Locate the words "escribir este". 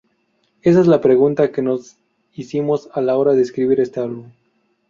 3.43-3.99